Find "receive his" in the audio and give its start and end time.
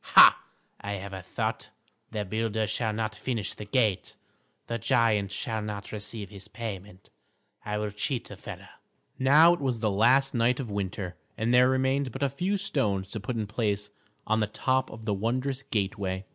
5.91-6.47